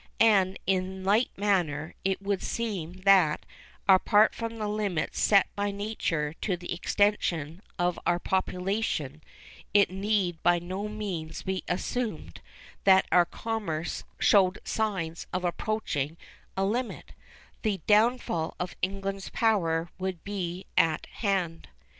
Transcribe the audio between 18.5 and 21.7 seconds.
of England's power would be at hand.